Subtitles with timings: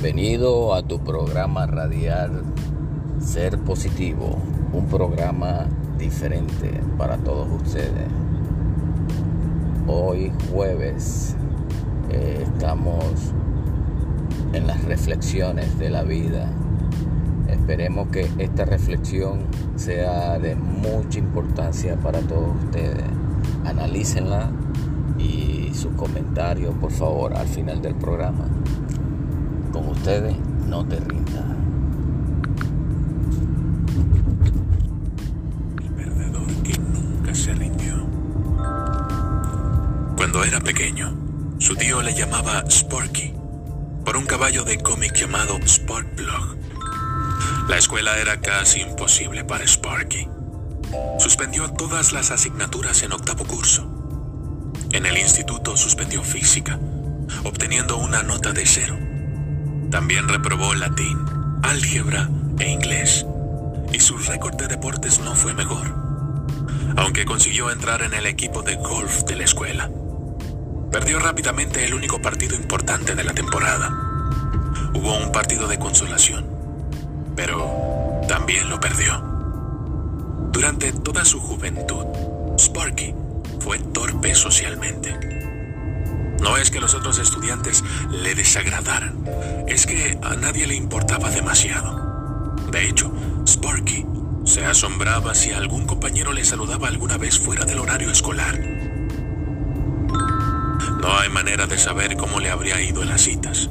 [0.00, 2.44] Bienvenido a tu programa radial
[3.18, 4.38] Ser Positivo,
[4.72, 5.66] un programa
[5.98, 8.06] diferente para todos ustedes.
[9.88, 11.34] Hoy jueves
[12.10, 13.02] eh, estamos
[14.52, 16.48] en las reflexiones de la vida.
[17.48, 19.40] Esperemos que esta reflexión
[19.74, 23.02] sea de mucha importancia para todos ustedes.
[23.64, 24.48] Analícenla
[25.18, 28.44] y sus comentarios, por favor, al final del programa.
[29.86, 31.44] Ustedes, no te rindas.
[35.82, 38.06] El perdedor que nunca se rindió.
[40.16, 41.14] Cuando era pequeño,
[41.58, 43.34] su tío le llamaba Sporky
[44.04, 46.56] por un caballo de cómic llamado Sparkplug.
[47.68, 50.28] La escuela era casi imposible para Sparky.
[51.18, 53.86] Suspendió todas las asignaturas en octavo curso.
[54.92, 56.78] En el instituto suspendió física,
[57.44, 59.07] obteniendo una nota de cero.
[59.90, 61.18] También reprobó latín,
[61.62, 63.24] álgebra e inglés.
[63.92, 65.94] Y su récord de deportes no fue mejor,
[66.96, 69.90] aunque consiguió entrar en el equipo de golf de la escuela.
[70.92, 73.88] Perdió rápidamente el único partido importante de la temporada.
[74.94, 76.46] Hubo un partido de consolación,
[77.34, 79.22] pero también lo perdió.
[80.52, 82.04] Durante toda su juventud,
[82.58, 83.14] Sparky
[83.60, 85.37] fue torpe socialmente.
[86.40, 89.24] No es que los otros estudiantes le desagradaran,
[89.66, 92.56] es que a nadie le importaba demasiado.
[92.70, 93.12] De hecho,
[93.46, 94.06] Sparky
[94.44, 98.58] se asombraba si algún compañero le saludaba alguna vez fuera del horario escolar.
[101.00, 103.68] No hay manera de saber cómo le habría ido en las citas.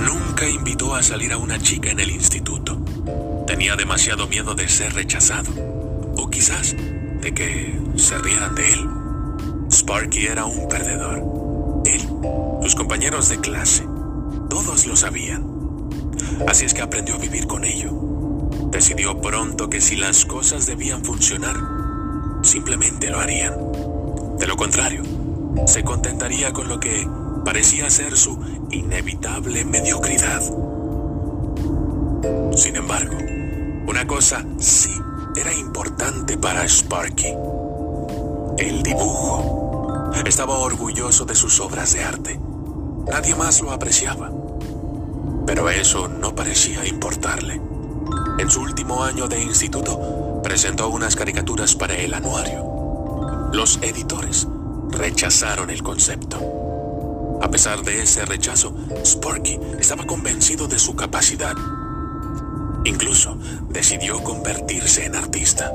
[0.00, 2.82] Nunca invitó a salir a una chica en el instituto.
[3.46, 5.52] Tenía demasiado miedo de ser rechazado.
[6.16, 6.74] O quizás
[7.20, 9.01] de que se rieran de él.
[9.92, 11.82] Sparky era un perdedor.
[11.84, 12.00] Él,
[12.62, 13.86] sus compañeros de clase,
[14.48, 15.44] todos lo sabían.
[16.48, 17.90] Así es que aprendió a vivir con ello.
[18.70, 21.56] Decidió pronto que si las cosas debían funcionar,
[22.40, 23.54] simplemente lo harían.
[24.38, 25.02] De lo contrario,
[25.66, 27.06] se contentaría con lo que
[27.44, 28.38] parecía ser su
[28.70, 30.40] inevitable mediocridad.
[32.56, 33.18] Sin embargo,
[33.86, 34.94] una cosa sí
[35.36, 37.34] era importante para Sparky.
[38.56, 39.61] El dibujo.
[40.24, 42.40] Estaba orgulloso de sus obras de arte.
[43.10, 44.30] Nadie más lo apreciaba.
[45.46, 47.60] Pero eso no parecía importarle.
[48.38, 53.50] En su último año de instituto, presentó unas caricaturas para el anuario.
[53.52, 54.46] Los editores
[54.90, 56.38] rechazaron el concepto.
[57.42, 58.74] A pesar de ese rechazo,
[59.04, 61.56] Sparky estaba convencido de su capacidad.
[62.84, 63.36] Incluso
[63.68, 65.72] decidió convertirse en artista.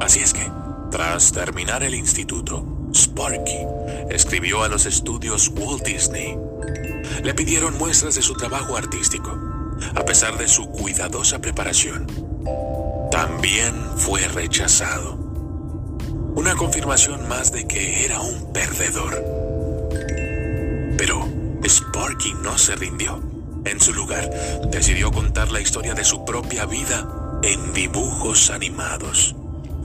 [0.00, 0.50] Así es que,
[0.90, 3.66] tras terminar el instituto, Sparky
[4.10, 6.36] escribió a los estudios Walt Disney.
[7.22, 9.36] Le pidieron muestras de su trabajo artístico,
[9.94, 12.06] a pesar de su cuidadosa preparación.
[13.10, 15.14] También fue rechazado.
[16.34, 19.24] Una confirmación más de que era un perdedor.
[20.96, 21.28] Pero
[21.64, 23.22] Sparky no se rindió.
[23.64, 24.30] En su lugar,
[24.70, 27.08] decidió contar la historia de su propia vida
[27.42, 29.34] en dibujos animados.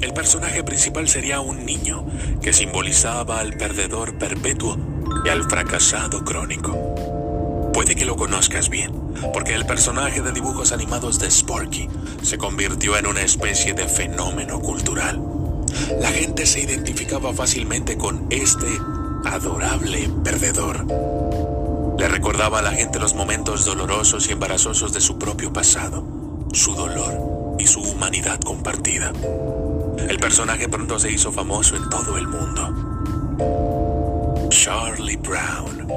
[0.00, 2.06] El personaje principal sería un niño
[2.40, 4.76] que simbolizaba al perdedor perpetuo
[5.24, 7.70] y al fracasado crónico.
[7.72, 8.92] Puede que lo conozcas bien,
[9.32, 11.88] porque el personaje de dibujos animados de Sparky
[12.22, 15.20] se convirtió en una especie de fenómeno cultural.
[16.00, 18.66] La gente se identificaba fácilmente con este
[19.24, 20.86] adorable perdedor.
[21.98, 26.04] Le recordaba a la gente los momentos dolorosos y embarazosos de su propio pasado,
[26.52, 29.12] su dolor y su humanidad compartida.
[30.06, 33.08] El personaje pronto se hizo famoso en todo el mundo.
[34.50, 35.88] Charlie Brown.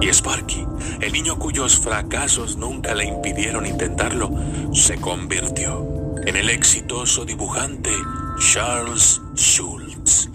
[0.00, 0.66] Y Sparky,
[1.00, 4.30] el niño cuyos fracasos nunca le impidieron intentarlo,
[4.72, 5.86] se convirtió
[6.26, 7.90] en el exitoso dibujante
[8.38, 10.28] Charles Schultz.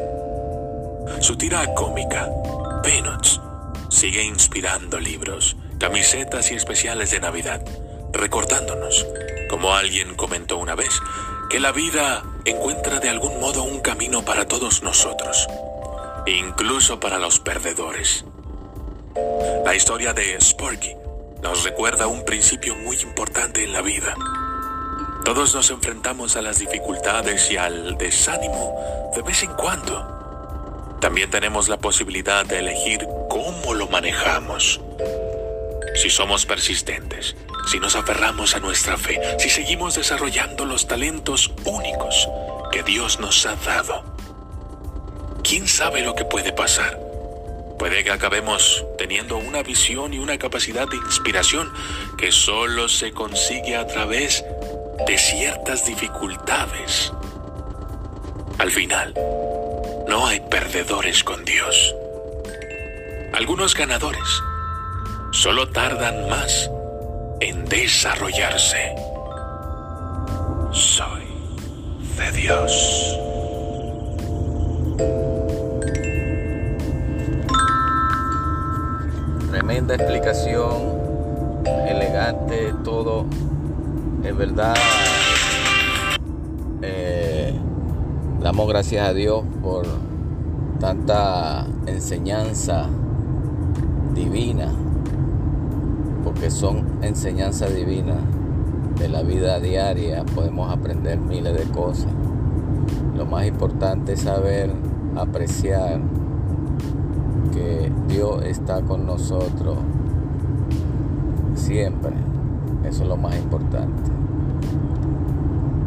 [1.19, 2.29] Su tira cómica,
[2.83, 3.39] Peanuts,
[3.89, 7.63] sigue inspirando libros, camisetas y especiales de Navidad,
[8.11, 9.05] recordándonos,
[9.49, 10.99] como alguien comentó una vez,
[11.51, 15.49] que la vida encuentra de algún modo un camino para todos nosotros,
[16.25, 18.23] incluso para los perdedores.
[19.65, 20.95] La historia de Sparky
[21.43, 24.15] nos recuerda un principio muy importante en la vida.
[25.25, 30.97] Todos nos enfrentamos a las dificultades y al desánimo de vez en cuando.
[31.01, 34.79] También tenemos la posibilidad de elegir cómo lo manejamos.
[35.95, 37.35] Si somos persistentes,
[37.67, 42.27] si nos aferramos a nuestra fe, si seguimos desarrollando los talentos únicos
[42.71, 44.03] que Dios nos ha dado.
[45.43, 46.99] ¿Quién sabe lo que puede pasar?
[47.77, 51.73] Puede que acabemos teniendo una visión y una capacidad de inspiración
[52.17, 54.45] que solo se consigue a través
[55.07, 57.11] de ciertas dificultades.
[58.59, 59.13] Al final,
[60.07, 61.95] no hay perdedores con Dios.
[63.33, 64.43] Algunos ganadores
[65.31, 66.69] solo tardan más
[67.41, 68.95] en desarrollarse.
[70.71, 71.23] Soy
[72.17, 73.17] de Dios.
[79.49, 80.71] Tremenda explicación,
[81.87, 83.25] elegante, todo.
[84.23, 84.75] Es verdad.
[86.83, 87.53] Eh,
[88.39, 89.87] damos gracias a Dios por
[90.79, 92.87] tanta enseñanza
[94.13, 94.71] divina,
[96.31, 98.15] porque son enseñanzas divinas
[98.97, 102.11] de la vida diaria, podemos aprender miles de cosas.
[103.17, 104.71] Lo más importante es saber
[105.17, 105.99] apreciar
[107.51, 109.77] que Dios está con nosotros
[111.55, 112.11] siempre.
[112.85, 114.09] Eso es lo más importante.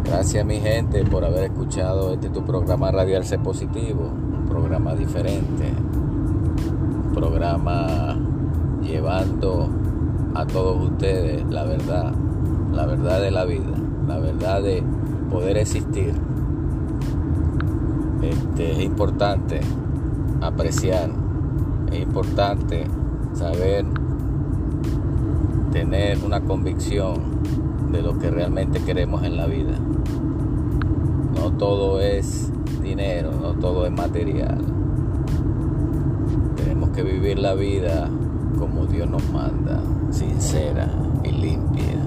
[0.05, 5.73] Gracias mi gente por haber escuchado este tu programa Radial C Positivo, un programa diferente,
[7.07, 8.15] un programa
[8.83, 9.71] llevando
[10.35, 12.13] a todos ustedes la verdad,
[12.73, 13.77] la verdad de la vida,
[14.07, 14.83] la verdad de
[15.31, 16.15] poder existir.
[18.23, 19.61] Este, es importante
[20.41, 21.11] apreciar
[21.95, 22.85] es importante
[23.35, 23.85] saber
[25.73, 27.15] tener una convicción
[27.93, 29.79] de lo que realmente queremos en la vida.
[31.35, 32.53] No todo es
[32.83, 34.59] dinero, no todo es material.
[36.57, 38.09] Tenemos que vivir la vida
[38.59, 39.81] como Dios nos manda,
[40.11, 40.89] sincera
[41.23, 41.99] y limpia.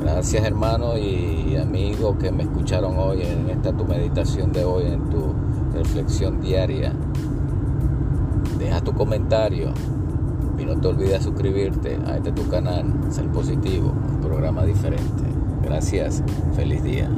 [0.00, 5.10] Gracias hermanos y amigos que me escucharon hoy en esta tu meditación de hoy, en
[5.10, 5.34] tu
[5.72, 6.92] reflexión diaria.
[8.58, 9.72] Deja tu comentario
[10.58, 15.24] y no te olvides suscribirte a este tu canal, Ser Positivo, un programa diferente.
[15.62, 16.22] Gracias,
[16.54, 17.10] feliz día.